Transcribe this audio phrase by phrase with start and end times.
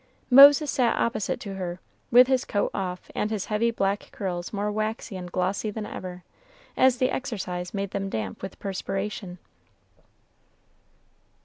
[0.31, 4.71] Moses sat opposite to her, with his coat off, and his heavy black curls more
[4.71, 6.23] wavy and glossy than ever,
[6.75, 9.37] as the exercise made them damp with perspiration.